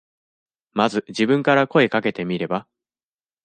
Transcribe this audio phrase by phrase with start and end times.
[0.73, 2.67] まず自分から声かけてみれば。